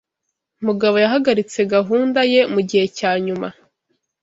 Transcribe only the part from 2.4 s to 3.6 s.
mugihe cyanyuma.